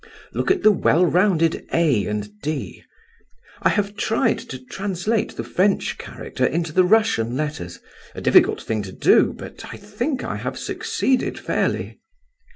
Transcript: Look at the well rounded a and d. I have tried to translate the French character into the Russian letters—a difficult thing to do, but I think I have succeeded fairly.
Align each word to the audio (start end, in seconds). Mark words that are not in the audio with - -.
Look 0.33 0.49
at 0.49 0.63
the 0.63 0.71
well 0.71 1.05
rounded 1.05 1.63
a 1.71 2.07
and 2.07 2.27
d. 2.41 2.81
I 3.61 3.69
have 3.69 3.95
tried 3.95 4.39
to 4.39 4.57
translate 4.57 5.35
the 5.35 5.43
French 5.43 5.99
character 5.99 6.43
into 6.43 6.71
the 6.73 6.83
Russian 6.83 7.37
letters—a 7.37 8.19
difficult 8.21 8.63
thing 8.63 8.81
to 8.81 8.91
do, 8.91 9.31
but 9.31 9.63
I 9.71 9.77
think 9.77 10.23
I 10.23 10.37
have 10.37 10.57
succeeded 10.57 11.37
fairly. 11.37 11.99